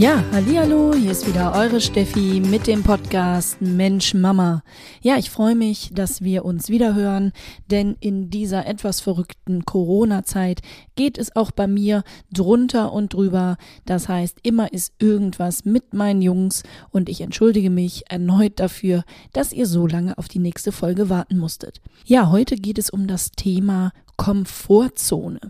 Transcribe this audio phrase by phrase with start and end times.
[0.00, 4.62] Ja, hallo, hier ist wieder eure Steffi mit dem Podcast Mensch Mama.
[5.02, 7.32] Ja, ich freue mich, dass wir uns wieder hören,
[7.70, 10.62] denn in dieser etwas verrückten Corona-Zeit
[10.96, 13.58] geht es auch bei mir drunter und drüber.
[13.84, 16.62] Das heißt, immer ist irgendwas mit meinen Jungs
[16.92, 19.04] und ich entschuldige mich erneut dafür,
[19.34, 21.82] dass ihr so lange auf die nächste Folge warten musstet.
[22.06, 25.40] Ja, heute geht es um das Thema Komfortzone.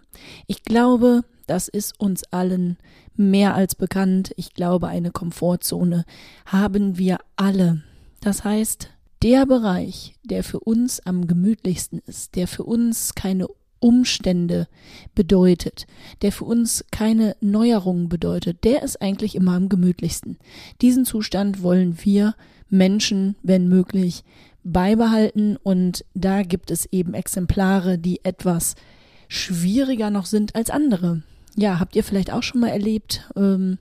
[0.48, 2.76] Ich glaube, das ist uns allen
[3.16, 4.30] mehr als bekannt.
[4.36, 6.04] Ich glaube, eine Komfortzone
[6.46, 7.82] haben wir alle.
[8.20, 8.90] Das heißt,
[9.24, 13.48] der Bereich, der für uns am gemütlichsten ist, der für uns keine
[13.80, 14.68] Umstände
[15.16, 15.88] bedeutet,
[16.22, 20.38] der für uns keine Neuerungen bedeutet, der ist eigentlich immer am gemütlichsten.
[20.80, 22.36] Diesen Zustand wollen wir
[22.68, 24.22] Menschen, wenn möglich,
[24.62, 28.76] beibehalten und da gibt es eben Exemplare, die etwas
[29.26, 31.22] schwieriger noch sind als andere
[31.56, 33.78] ja, habt ihr vielleicht auch schon mal erlebt, ähm,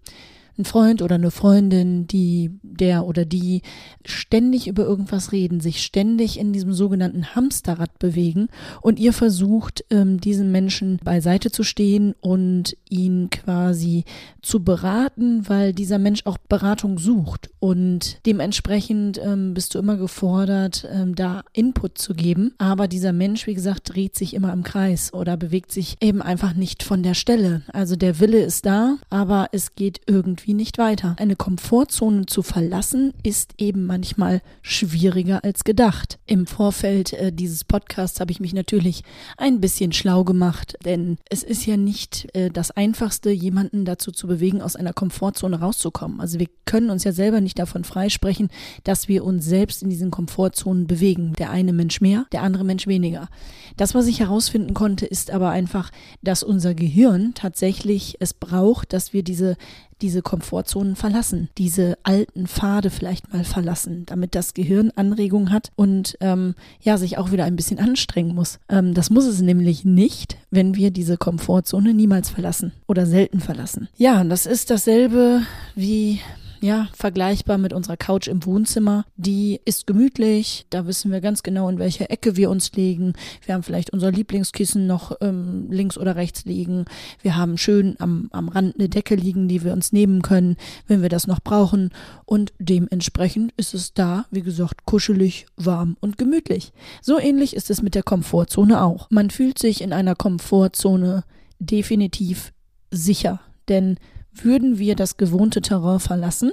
[0.60, 3.62] ein Freund oder eine Freundin, die der oder die
[4.06, 8.50] ständig über irgendwas reden, sich ständig in diesem sogenannten Hamsterrad bewegen
[8.82, 14.04] und ihr versucht, ähm, diesen Menschen beiseite zu stehen und ihn quasi
[14.42, 20.88] zu beraten, weil dieser Mensch auch Beratung sucht und dementsprechend ähm, bist du immer gefordert,
[20.92, 22.54] ähm, da Input zu geben.
[22.58, 26.54] Aber dieser Mensch, wie gesagt, dreht sich immer im Kreis oder bewegt sich eben einfach
[26.54, 27.62] nicht von der Stelle.
[27.72, 31.16] Also der Wille ist da, aber es geht irgendwie irgendwie nicht weiter.
[31.20, 36.18] Eine Komfortzone zu verlassen ist eben manchmal schwieriger als gedacht.
[36.26, 39.04] Im Vorfeld äh, dieses Podcasts habe ich mich natürlich
[39.38, 44.28] ein bisschen schlau gemacht, denn es ist ja nicht äh, das Einfachste, jemanden dazu zu
[44.28, 46.20] bewegen, aus einer Komfortzone rauszukommen.
[46.20, 48.50] Also wir können uns ja selber nicht davon freisprechen,
[48.84, 51.34] dass wir uns selbst in diesen Komfortzonen bewegen.
[51.38, 53.30] Der eine Mensch mehr, der andere Mensch weniger.
[53.78, 55.92] Das, was ich herausfinden konnte, ist aber einfach,
[56.22, 59.56] dass unser Gehirn tatsächlich es braucht, dass wir diese
[60.02, 66.18] diese Komfortzonen verlassen, diese alten Pfade vielleicht mal verlassen, damit das Gehirn Anregung hat und
[66.22, 68.60] ähm, ja, sich auch wieder ein bisschen anstrengen muss.
[68.70, 73.90] Ähm, das muss es nämlich nicht, wenn wir diese Komfortzone niemals verlassen oder selten verlassen.
[73.98, 75.42] Ja, das ist dasselbe
[75.76, 76.20] wie
[76.62, 79.06] ja, vergleichbar mit unserer Couch im Wohnzimmer.
[79.16, 83.14] Die ist gemütlich, da wissen wir ganz genau, in welche Ecke wir uns legen.
[83.46, 86.86] Wir haben vielleicht unser Lieblingskissen noch ähm, links oder rechts liegen.
[87.22, 91.02] Wir haben schön am, am Rand eine Decke liegen, die wir uns nehmen können, wenn
[91.02, 91.92] wir das noch brauchen.
[92.26, 96.74] Und dementsprechend ist es da, wie gesagt, kuschelig, warm und gemütlich.
[97.02, 99.08] So ähnlich ist es mit der Komfortzone auch.
[99.10, 101.24] Man fühlt sich in einer Komfortzone
[101.60, 102.52] definitiv
[102.92, 103.98] sicher, denn
[104.34, 106.52] würden wir das gewohnte Terrain verlassen,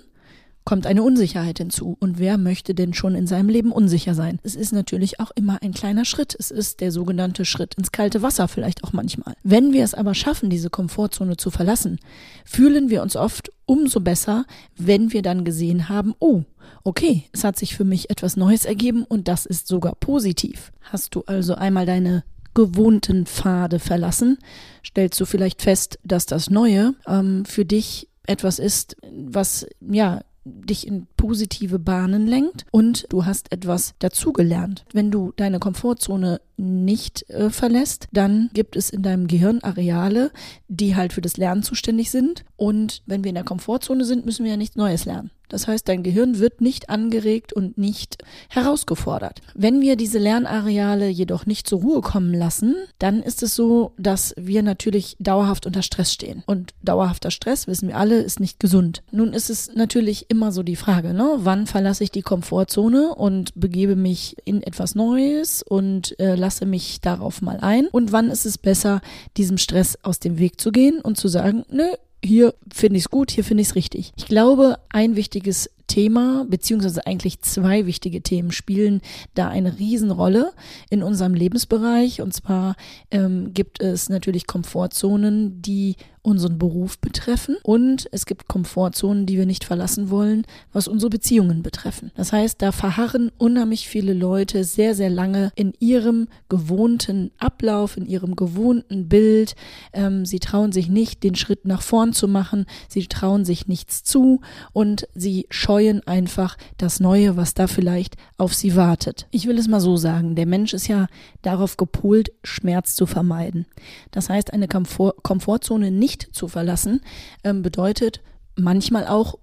[0.66, 1.96] kommt eine Unsicherheit hinzu.
[2.00, 4.40] Und wer möchte denn schon in seinem Leben unsicher sein?
[4.42, 6.36] Es ist natürlich auch immer ein kleiner Schritt.
[6.38, 9.34] Es ist der sogenannte Schritt ins kalte Wasser vielleicht auch manchmal.
[9.44, 12.00] Wenn wir es aber schaffen, diese Komfortzone zu verlassen,
[12.44, 14.44] fühlen wir uns oft umso besser,
[14.76, 16.42] wenn wir dann gesehen haben, oh,
[16.82, 20.72] okay, es hat sich für mich etwas Neues ergeben und das ist sogar positiv.
[20.80, 22.24] Hast du also einmal deine
[22.56, 24.38] gewohnten Pfade verlassen,
[24.84, 30.22] stellst du vielleicht fest, dass das Neue ähm, für dich etwas ist, was ja
[30.66, 34.84] dich in positive Bahnen lenkt und du hast etwas dazugelernt.
[34.92, 40.30] Wenn du deine Komfortzone nicht äh, verlässt, dann gibt es in deinem Gehirn Areale,
[40.68, 42.44] die halt für das Lernen zuständig sind.
[42.56, 45.30] Und wenn wir in der Komfortzone sind, müssen wir ja nichts Neues lernen.
[45.48, 49.42] Das heißt, dein Gehirn wird nicht angeregt und nicht herausgefordert.
[49.54, 54.34] Wenn wir diese Lernareale jedoch nicht zur Ruhe kommen lassen, dann ist es so, dass
[54.36, 56.42] wir natürlich dauerhaft unter Stress stehen.
[56.46, 59.02] Und dauerhafter Stress, wissen wir alle, ist nicht gesund.
[59.12, 61.36] Nun ist es natürlich immer so die Frage, ne?
[61.38, 67.00] wann verlasse ich die Komfortzone und begebe mich in etwas Neues und äh, lasse mich
[67.00, 67.86] darauf mal ein?
[67.92, 69.00] Und wann ist es besser,
[69.36, 71.84] diesem Stress aus dem Weg zu gehen und zu sagen, nö,
[72.24, 74.12] hier finde ich es gut, hier finde ich es richtig.
[74.16, 79.00] Ich glaube, ein wichtiges Thema, beziehungsweise eigentlich zwei wichtige Themen spielen
[79.34, 80.52] da eine Riesenrolle
[80.90, 82.20] in unserem Lebensbereich.
[82.20, 82.76] Und zwar
[83.10, 85.96] ähm, gibt es natürlich Komfortzonen, die
[86.26, 91.62] unseren Beruf betreffen und es gibt Komfortzonen, die wir nicht verlassen wollen, was unsere Beziehungen
[91.62, 92.10] betreffen.
[92.16, 98.06] Das heißt, da verharren unheimlich viele Leute sehr, sehr lange in ihrem gewohnten Ablauf, in
[98.06, 99.54] ihrem gewohnten Bild.
[99.92, 104.02] Ähm, sie trauen sich nicht, den Schritt nach vorn zu machen, sie trauen sich nichts
[104.02, 104.40] zu
[104.72, 109.28] und sie scheuen einfach das Neue, was da vielleicht auf sie wartet.
[109.30, 111.06] Ich will es mal so sagen, der Mensch ist ja
[111.42, 113.66] darauf gepolt, Schmerz zu vermeiden.
[114.10, 117.00] Das heißt, eine Komfort Komfortzone nicht nicht zu verlassen,
[117.44, 118.20] ähm, bedeutet
[118.56, 119.38] manchmal auch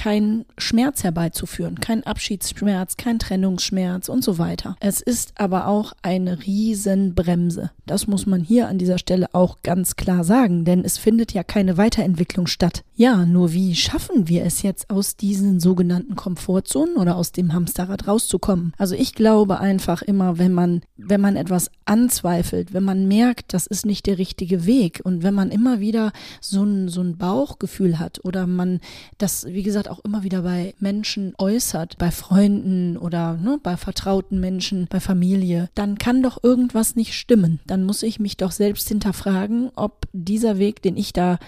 [0.00, 4.74] keinen Schmerz herbeizuführen, kein Abschiedsschmerz, kein Trennungsschmerz und so weiter.
[4.80, 7.70] Es ist aber auch eine Riesenbremse.
[7.84, 11.42] Das muss man hier an dieser Stelle auch ganz klar sagen, denn es findet ja
[11.42, 12.82] keine Weiterentwicklung statt.
[12.94, 18.08] Ja, nur wie schaffen wir es jetzt aus diesen sogenannten Komfortzonen oder aus dem Hamsterrad
[18.08, 18.72] rauszukommen?
[18.78, 23.66] Also ich glaube einfach immer, wenn man, wenn man etwas anzweifelt, wenn man merkt, das
[23.66, 27.98] ist nicht der richtige Weg und wenn man immer wieder so ein, so ein Bauchgefühl
[27.98, 28.80] hat oder man
[29.18, 34.40] das, wie gesagt, auch immer wieder bei Menschen äußert, bei Freunden oder ne, bei vertrauten
[34.40, 37.60] Menschen, bei Familie, dann kann doch irgendwas nicht stimmen.
[37.66, 41.38] Dann muss ich mich doch selbst hinterfragen, ob dieser Weg, den ich da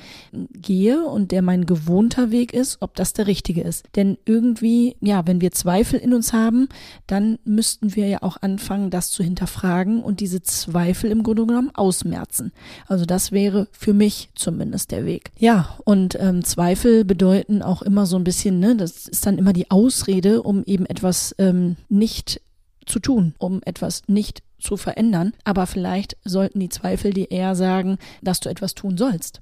[0.52, 3.84] gehe und der mein gewohnter Weg ist, ob das der richtige ist.
[3.96, 6.68] Denn irgendwie, ja, wenn wir Zweifel in uns haben,
[7.06, 11.70] dann müssten wir ja auch anfangen, das zu hinterfragen und diese Zweifel im Grunde genommen
[11.74, 12.52] ausmerzen.
[12.86, 15.30] Also das wäre für mich zumindest der Weg.
[15.38, 19.52] Ja, und ähm, Zweifel bedeuten auch immer so ein bisschen, ne, das ist dann immer
[19.52, 22.40] die Ausrede, um eben etwas ähm, nicht
[22.86, 25.32] zu tun, um etwas nicht zu verändern.
[25.44, 29.40] Aber vielleicht sollten die Zweifel dir eher sagen, dass du etwas tun sollst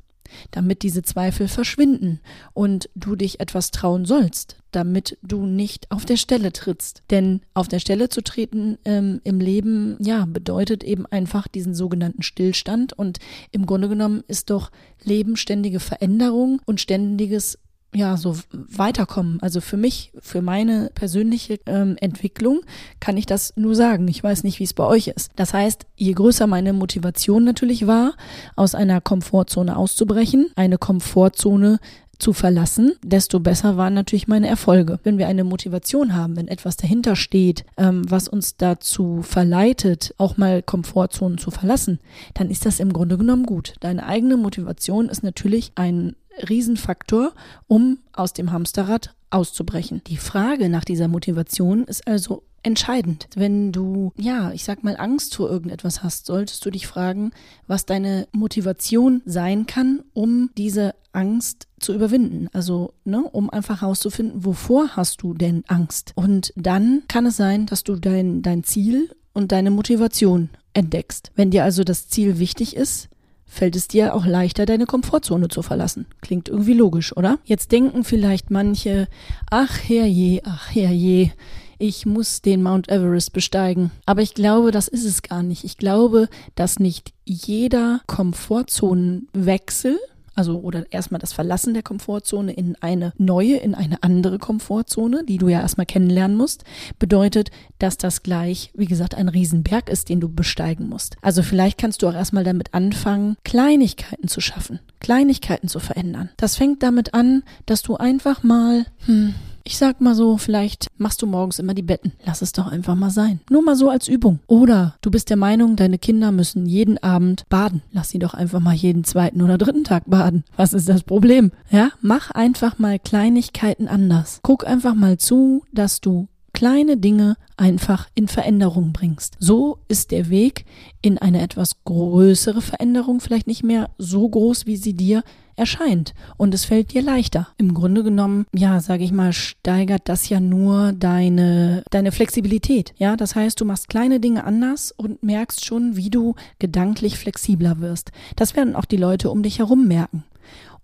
[0.50, 2.21] damit diese Zweifel verschwinden
[2.53, 7.03] und du dich etwas trauen sollst, damit du nicht auf der Stelle trittst.
[7.11, 12.23] Denn auf der Stelle zu treten ähm, im Leben, ja, bedeutet eben einfach diesen sogenannten
[12.23, 13.19] Stillstand und
[13.50, 14.71] im Grunde genommen ist doch
[15.03, 17.59] Leben ständige Veränderung und ständiges
[17.95, 19.39] ja, so weiterkommen.
[19.43, 22.61] Also für mich, für meine persönliche ähm, Entwicklung
[23.01, 24.07] kann ich das nur sagen.
[24.09, 25.33] Ich weiß nicht, wie es bei euch ist.
[25.37, 28.15] Das heißt, je größer meine Motivation natürlich war,
[28.55, 31.81] aus einer Komfortzone auszubrechen, eine Komfortzone
[32.21, 35.01] zu verlassen, desto besser waren natürlich meine Erfolge.
[35.03, 40.37] Wenn wir eine Motivation haben, wenn etwas dahinter steht, ähm, was uns dazu verleitet, auch
[40.37, 41.99] mal Komfortzonen zu verlassen,
[42.35, 43.75] dann ist das im Grunde genommen gut.
[43.81, 46.15] Deine eigene Motivation ist natürlich ein
[46.49, 47.33] Riesenfaktor,
[47.67, 50.03] um aus dem Hamsterrad auszubrechen.
[50.07, 53.29] Die Frage nach dieser Motivation ist also entscheidend.
[53.35, 57.31] Wenn du, ja, ich sag mal, Angst vor irgendetwas hast, solltest du dich fragen,
[57.67, 62.49] was deine Motivation sein kann, um diese Angst zu überwinden.
[62.53, 66.13] Also, ne, um einfach herauszufinden, wovor hast du denn Angst?
[66.15, 71.33] Und dann kann es sein, dass du dein, dein Ziel und deine Motivation entdeckst.
[71.35, 73.09] Wenn dir also das Ziel wichtig ist,
[73.50, 76.06] fällt es dir auch leichter, deine Komfortzone zu verlassen.
[76.23, 77.38] Klingt irgendwie logisch, oder?
[77.44, 79.08] Jetzt denken vielleicht manche,
[79.50, 81.32] ach herrje, ach herrje,
[81.79, 83.91] ich muss den Mount Everest besteigen.
[84.06, 85.64] Aber ich glaube, das ist es gar nicht.
[85.64, 89.99] Ich glaube, dass nicht jeder Komfortzonenwechsel
[90.41, 95.37] also oder erstmal das Verlassen der Komfortzone in eine neue, in eine andere Komfortzone, die
[95.37, 96.65] du ja erstmal kennenlernen musst,
[96.99, 101.17] bedeutet, dass das gleich, wie gesagt, ein Riesenberg ist, den du besteigen musst.
[101.21, 106.31] Also vielleicht kannst du auch erstmal damit anfangen, Kleinigkeiten zu schaffen, Kleinigkeiten zu verändern.
[106.39, 109.35] Das fängt damit an, dass du einfach mal, hm,
[109.65, 112.12] ich sag mal so, vielleicht machst du morgens immer die Betten.
[112.25, 113.41] Lass es doch einfach mal sein.
[113.51, 114.41] Nur mal so als Übung.
[114.47, 117.83] Oder du bist der Meinung, deine Kinder müssen jeden Abend baden.
[117.93, 120.45] Lass sie doch einfach mal jeden zweiten oder dritten Tag baden.
[120.57, 121.53] Was ist das Problem?
[121.71, 124.41] Ja, mach einfach mal Kleinigkeiten anders.
[124.43, 126.29] Guck einfach mal zu, dass du
[126.61, 129.35] kleine Dinge einfach in Veränderung bringst.
[129.39, 130.67] So ist der Weg
[131.01, 135.23] in eine etwas größere Veränderung vielleicht nicht mehr so groß, wie sie dir
[135.57, 137.49] erscheint und es fällt dir leichter.
[137.57, 142.93] Im Grunde genommen, ja, sage ich mal, steigert das ja nur deine deine Flexibilität.
[142.99, 147.81] Ja, das heißt, du machst kleine Dinge anders und merkst schon, wie du gedanklich flexibler
[147.81, 148.13] wirst.
[148.37, 150.25] Das werden auch die Leute um dich herum merken.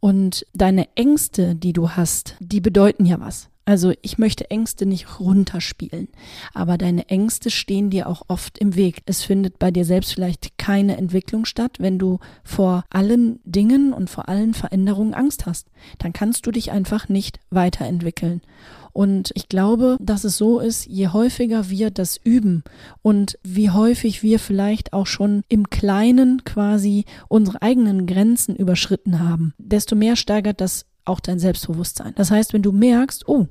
[0.01, 3.51] Und deine Ängste, die du hast, die bedeuten ja was.
[3.69, 6.07] Also ich möchte Ängste nicht runterspielen,
[6.55, 9.03] aber deine Ängste stehen dir auch oft im Weg.
[9.07, 14.09] Es findet bei dir selbst vielleicht keine Entwicklung statt, wenn du vor allen Dingen und
[14.09, 15.67] vor allen Veränderungen Angst hast.
[15.99, 18.41] Dann kannst du dich einfach nicht weiterentwickeln.
[18.93, 22.63] Und ich glaube, dass es so ist, je häufiger wir das üben
[23.03, 29.55] und wie häufig wir vielleicht auch schon im Kleinen quasi unsere eigenen Grenzen überschritten haben,
[29.59, 32.15] desto mehr steigert das auch dein Selbstbewusstsein.
[32.17, 33.47] Das heißt, wenn du merkst, oh,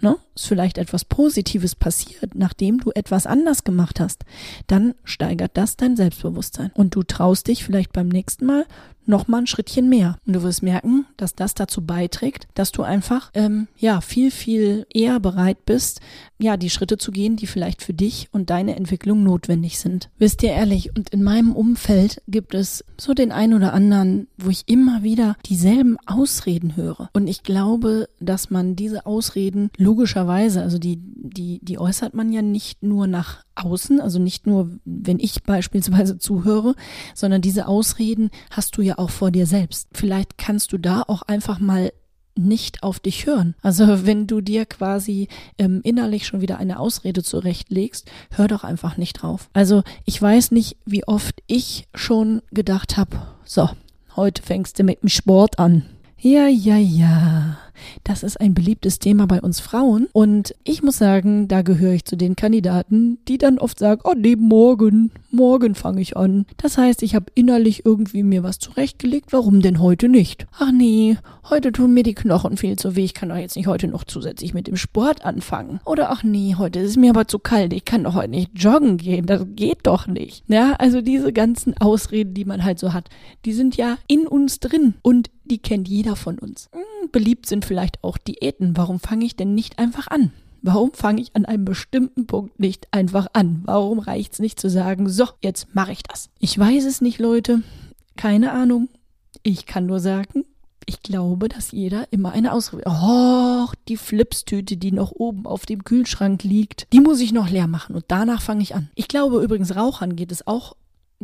[0.00, 4.24] ne, ist vielleicht etwas Positives passiert, nachdem du etwas anders gemacht hast,
[4.66, 6.70] dann steigert das dein Selbstbewusstsein.
[6.74, 8.66] Und du traust dich vielleicht beim nächsten Mal
[9.08, 10.16] noch mal ein Schrittchen mehr.
[10.26, 14.86] Und du wirst merken, dass das dazu beiträgt, dass du einfach ähm, ja viel viel
[14.92, 16.00] eher bereit bist,
[16.38, 20.10] ja die Schritte zu gehen, die vielleicht für dich und deine Entwicklung notwendig sind.
[20.18, 20.94] Wisst ihr ehrlich?
[20.96, 25.36] Und in meinem Umfeld gibt es so den einen oder anderen, wo ich immer wieder
[25.46, 27.10] dieselben Ausreden höre.
[27.12, 32.42] Und ich glaube, dass man diese Ausreden logischerweise, also die die die äußert man ja
[32.42, 36.74] nicht nur nach außen, also nicht nur, wenn ich beispielsweise zuhöre,
[37.14, 39.88] sondern diese Ausreden hast du ja auch vor dir selbst.
[39.92, 41.92] Vielleicht kannst du da auch einfach mal
[42.38, 43.54] nicht auf dich hören.
[43.62, 45.28] Also wenn du dir quasi
[45.58, 49.50] ähm, innerlich schon wieder eine Ausrede zurechtlegst, hör doch einfach nicht drauf.
[49.52, 53.68] Also ich weiß nicht, wie oft ich schon gedacht habe, so,
[54.16, 55.84] heute fängst du mit dem Sport an.
[56.20, 57.58] Ja, ja, ja.
[58.02, 60.08] Das ist ein beliebtes Thema bei uns Frauen.
[60.12, 64.14] Und ich muss sagen, da gehöre ich zu den Kandidaten, die dann oft sagen, oh
[64.16, 66.46] nee, morgen, morgen fange ich an.
[66.56, 70.46] Das heißt, ich habe innerlich irgendwie mir was zurechtgelegt, warum denn heute nicht?
[70.58, 71.16] Ach nee,
[71.48, 74.04] heute tun mir die Knochen viel zu weh, ich kann doch jetzt nicht heute noch
[74.04, 75.80] zusätzlich mit dem Sport anfangen.
[75.84, 78.50] Oder ach nee, heute ist es mir aber zu kalt, ich kann doch heute nicht
[78.54, 80.44] joggen gehen, das geht doch nicht.
[80.48, 83.08] Ja, also diese ganzen Ausreden, die man halt so hat,
[83.44, 86.68] die sind ja in uns drin und die kennt jeder von uns.
[86.72, 88.76] Hm, beliebt sind vielleicht auch Diäten.
[88.76, 90.32] Warum fange ich denn nicht einfach an?
[90.62, 93.62] Warum fange ich an einem bestimmten Punkt nicht einfach an?
[93.64, 96.30] Warum reicht es nicht zu sagen, so, jetzt mache ich das?
[96.38, 97.62] Ich weiß es nicht, Leute.
[98.16, 98.88] Keine Ahnung.
[99.44, 100.44] Ich kann nur sagen,
[100.88, 102.84] ich glaube, dass jeder immer eine Ausrede.
[102.86, 107.66] Oh, die Flipstüte, die noch oben auf dem Kühlschrank liegt, die muss ich noch leer
[107.66, 108.88] machen und danach fange ich an.
[108.94, 110.74] Ich glaube übrigens, Rauchern geht es auch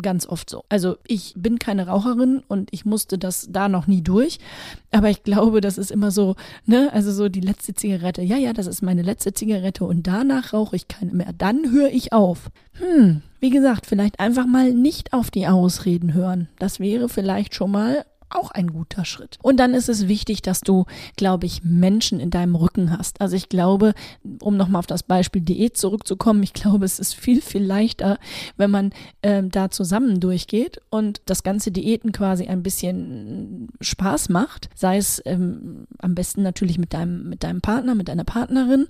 [0.00, 0.64] ganz oft so.
[0.68, 4.38] Also ich bin keine Raucherin und ich musste das da noch nie durch,
[4.90, 6.34] aber ich glaube, das ist immer so,
[6.66, 8.22] ne, also so die letzte Zigarette.
[8.22, 11.32] Ja, ja, das ist meine letzte Zigarette und danach rauche ich keine mehr.
[11.36, 12.50] Dann höre ich auf.
[12.72, 16.48] Hm, wie gesagt, vielleicht einfach mal nicht auf die Ausreden hören.
[16.58, 18.04] Das wäre vielleicht schon mal
[18.34, 19.38] auch ein guter Schritt.
[19.42, 20.84] Und dann ist es wichtig, dass du,
[21.16, 23.20] glaube ich, Menschen in deinem Rücken hast.
[23.20, 23.94] Also ich glaube,
[24.40, 28.18] um nochmal auf das Beispiel Diät zurückzukommen, ich glaube, es ist viel, viel leichter,
[28.56, 28.90] wenn man
[29.22, 34.68] ähm, da zusammen durchgeht und das ganze Diäten quasi ein bisschen Spaß macht.
[34.74, 38.86] Sei es ähm, am besten natürlich mit deinem, mit deinem Partner, mit deiner Partnerin.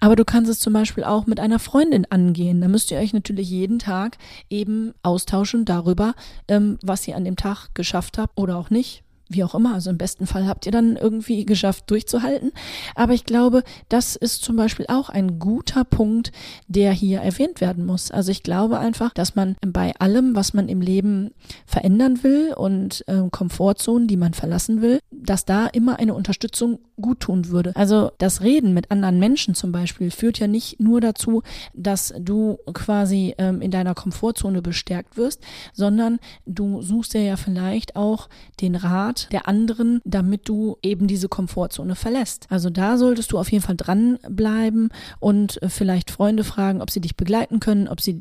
[0.00, 2.60] Aber du kannst es zum Beispiel auch mit einer Freundin angehen.
[2.60, 4.16] Da müsst ihr euch natürlich jeden Tag
[4.48, 6.14] eben austauschen darüber,
[6.48, 9.74] ähm, was ihr an dem Tag geschafft habt oder auch nicht wie auch immer.
[9.74, 12.52] Also im besten Fall habt ihr dann irgendwie geschafft, durchzuhalten.
[12.94, 16.32] Aber ich glaube, das ist zum Beispiel auch ein guter Punkt,
[16.66, 18.10] der hier erwähnt werden muss.
[18.10, 21.30] Also ich glaube einfach, dass man bei allem, was man im Leben
[21.64, 27.20] verändern will und äh, Komfortzonen, die man verlassen will, dass da immer eine Unterstützung gut
[27.20, 27.74] tun würde.
[27.76, 31.42] Also das Reden mit anderen Menschen zum Beispiel führt ja nicht nur dazu,
[31.74, 37.96] dass du quasi ähm, in deiner Komfortzone bestärkt wirst, sondern du suchst dir ja vielleicht
[37.96, 38.28] auch
[38.60, 42.46] den Rat der anderen, damit du eben diese Komfortzone verlässt.
[42.50, 47.00] Also da solltest du auf jeden Fall dranbleiben und äh, vielleicht Freunde fragen, ob sie
[47.00, 48.20] dich begleiten können, ob sie,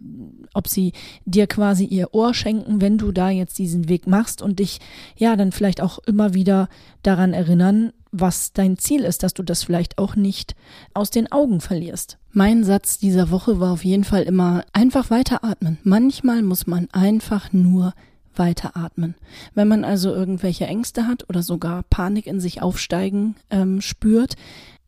[0.53, 0.94] ob sie
[1.25, 4.79] dir quasi ihr Ohr schenken, wenn du da jetzt diesen Weg machst und dich
[5.15, 6.70] ja dann vielleicht auch immer wieder
[7.03, 10.56] daran erinnern, was dein Ziel ist, dass du das vielleicht auch nicht
[10.94, 12.18] aus den Augen verlierst.
[12.32, 15.77] Mein Satz dieser Woche war auf jeden Fall immer einfach weiteratmen.
[15.84, 17.94] Manchmal muss man einfach nur
[18.39, 19.15] weiteratmen.
[19.53, 24.36] Wenn man also irgendwelche Ängste hat oder sogar Panik in sich aufsteigen ähm, spürt,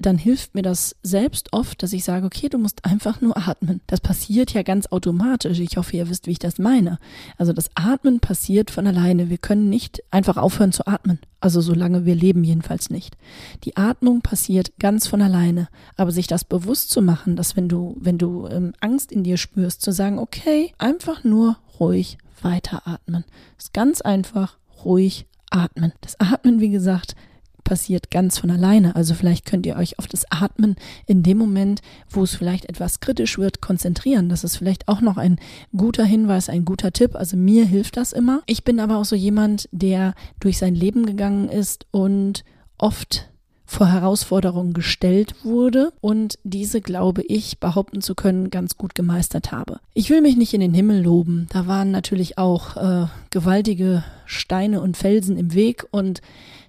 [0.01, 3.81] dann hilft mir das selbst oft, dass ich sage, okay, du musst einfach nur atmen.
[3.87, 5.59] Das passiert ja ganz automatisch.
[5.59, 6.97] Ich hoffe, ihr wisst, wie ich das meine.
[7.37, 9.29] Also das Atmen passiert von alleine.
[9.29, 11.19] Wir können nicht einfach aufhören zu atmen.
[11.39, 13.17] Also solange wir leben jedenfalls nicht.
[13.63, 15.67] Die Atmung passiert ganz von alleine.
[15.95, 19.37] Aber sich das bewusst zu machen, dass wenn du, wenn du ähm, Angst in dir
[19.37, 23.25] spürst, zu sagen, okay, einfach nur ruhig weiteratmen.
[23.57, 25.93] Das ist ganz einfach, ruhig atmen.
[26.01, 27.15] Das Atmen, wie gesagt,
[27.63, 28.95] passiert ganz von alleine.
[28.95, 32.99] Also vielleicht könnt ihr euch auf das Atmen in dem Moment, wo es vielleicht etwas
[32.99, 34.29] kritisch wird, konzentrieren.
[34.29, 35.39] Das ist vielleicht auch noch ein
[35.75, 37.15] guter Hinweis, ein guter Tipp.
[37.15, 38.41] Also mir hilft das immer.
[38.45, 42.43] Ich bin aber auch so jemand, der durch sein Leben gegangen ist und
[42.77, 43.30] oft
[43.71, 49.79] vor Herausforderungen gestellt wurde und diese, glaube ich, behaupten zu können, ganz gut gemeistert habe.
[49.93, 51.47] Ich will mich nicht in den Himmel loben.
[51.53, 56.21] Da waren natürlich auch äh, gewaltige Steine und Felsen im Weg und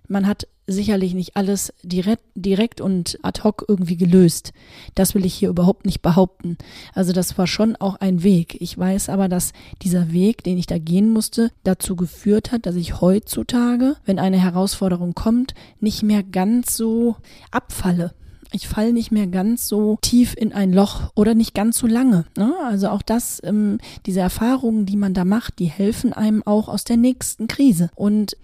[0.06, 4.52] man hat sicherlich nicht alles direkt, und ad hoc irgendwie gelöst.
[4.94, 6.56] Das will ich hier überhaupt nicht behaupten.
[6.94, 8.56] Also das war schon auch ein Weg.
[8.60, 9.52] Ich weiß aber, dass
[9.82, 14.38] dieser Weg, den ich da gehen musste, dazu geführt hat, dass ich heutzutage, wenn eine
[14.38, 17.16] Herausforderung kommt, nicht mehr ganz so
[17.50, 18.12] abfalle.
[18.54, 22.26] Ich falle nicht mehr ganz so tief in ein Loch oder nicht ganz so lange.
[22.36, 22.52] Ne?
[22.66, 26.84] Also auch das, ähm, diese Erfahrungen, die man da macht, die helfen einem auch aus
[26.84, 27.90] der nächsten Krise.
[27.94, 28.36] Und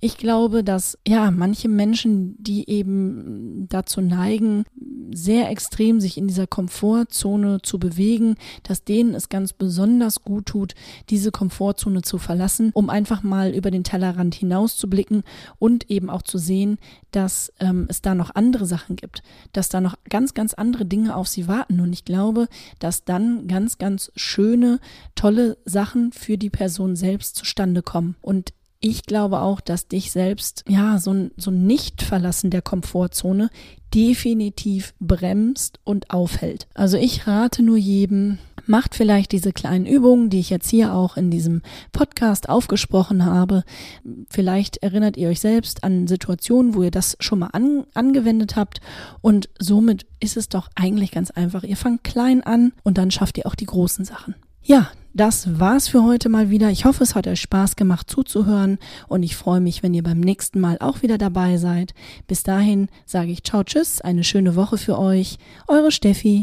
[0.00, 4.64] ich glaube, dass ja manche Menschen, die eben dazu neigen,
[5.12, 10.74] sehr extrem sich in dieser Komfortzone zu bewegen, dass denen es ganz besonders gut tut,
[11.10, 15.22] diese Komfortzone zu verlassen, um einfach mal über den Tellerrand hinaus zu blicken
[15.58, 16.78] und eben auch zu sehen,
[17.10, 21.16] dass ähm, es da noch andere Sachen gibt, dass da noch ganz, ganz andere Dinge
[21.16, 21.80] auf sie warten.
[21.80, 24.78] Und ich glaube, dass dann ganz, ganz schöne,
[25.14, 28.16] tolle Sachen für die Person selbst zustande kommen.
[28.20, 33.50] Und ich glaube auch, dass dich selbst, ja, so ein, so ein Nicht-Verlassen der Komfortzone
[33.94, 36.68] definitiv bremst und aufhält.
[36.74, 41.16] Also ich rate nur jedem, macht vielleicht diese kleinen Übungen, die ich jetzt hier auch
[41.16, 43.64] in diesem Podcast aufgesprochen habe.
[44.28, 48.80] Vielleicht erinnert ihr euch selbst an Situationen, wo ihr das schon mal an, angewendet habt
[49.22, 51.64] und somit ist es doch eigentlich ganz einfach.
[51.64, 54.34] Ihr fangt klein an und dann schafft ihr auch die großen Sachen.
[54.68, 56.68] Ja, das war's für heute mal wieder.
[56.68, 58.76] Ich hoffe, es hat euch Spaß gemacht zuzuhören
[59.08, 61.94] und ich freue mich, wenn ihr beim nächsten Mal auch wieder dabei seid.
[62.26, 65.38] Bis dahin sage ich ciao, tschüss, eine schöne Woche für euch.
[65.68, 66.36] Eure Steffi.